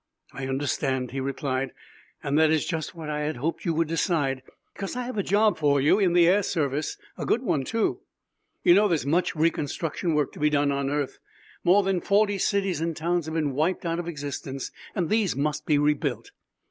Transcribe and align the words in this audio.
"I 0.33 0.47
understand," 0.47 1.11
he 1.11 1.19
replied, 1.19 1.73
"and 2.23 2.35
that 2.39 2.49
is 2.49 2.65
just 2.65 2.95
what 2.95 3.07
I 3.07 3.19
had 3.19 3.35
hoped 3.35 3.65
you 3.65 3.73
would 3.75 3.87
decide. 3.87 4.41
Because 4.73 4.95
I 4.95 5.03
have 5.03 5.19
a 5.19 5.21
job 5.21 5.59
for 5.59 5.79
you 5.79 5.99
in 5.99 6.13
the 6.13 6.27
Air 6.27 6.41
Service. 6.41 6.97
A 7.19 7.25
good 7.27 7.43
one, 7.43 7.63
too. 7.63 7.99
"You 8.63 8.73
know 8.73 8.87
there 8.87 8.95
is 8.95 9.05
much 9.05 9.35
reconstruction 9.35 10.15
work 10.15 10.31
to 10.33 10.39
be 10.39 10.49
done 10.49 10.71
on 10.71 10.89
earth. 10.89 11.19
More 11.63 11.83
than 11.83 12.01
forty 12.01 12.39
cities 12.39 12.81
and 12.81 12.97
towns 12.97 13.25
have 13.27 13.35
been 13.35 13.53
wiped 13.53 13.85
out 13.85 13.99
of 13.99 14.07
existence 14.07 14.71
and 14.95 15.07
these 15.07 15.35
must 15.35 15.67
be 15.67 15.77
rebuilt. 15.77 16.31